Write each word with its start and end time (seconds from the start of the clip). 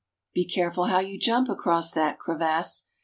Be 0.33 0.45
careful 0.45 0.85
how 0.85 0.97
you 0.97 1.19
jump 1.19 1.47
across 1.47 1.91
that 1.91 2.17
crevasse 2.17 2.85